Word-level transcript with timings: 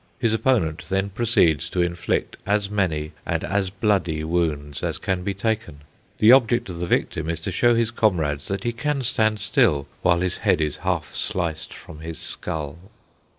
His 0.17 0.33
opponent 0.33 0.85
then 0.89 1.11
proceeds 1.11 1.69
to 1.69 1.83
inflict 1.83 2.35
as 2.47 2.71
many 2.71 3.11
and 3.23 3.43
as 3.43 3.69
bloody 3.69 4.23
wounds 4.23 4.81
as 4.81 4.97
can 4.97 5.21
be 5.21 5.35
taken. 5.35 5.81
The 6.17 6.31
object 6.31 6.69
of 6.71 6.79
the 6.79 6.87
victim 6.87 7.29
is 7.29 7.39
to 7.41 7.51
show 7.51 7.75
his 7.75 7.91
comrades 7.91 8.47
that 8.47 8.63
he 8.63 8.73
can 8.73 9.03
stand 9.03 9.39
still 9.39 9.85
while 10.01 10.21
his 10.21 10.39
head 10.39 10.59
is 10.59 10.77
half 10.77 11.13
sliced 11.13 11.71
from 11.71 11.99
his 11.99 12.17
skull. 12.17 12.79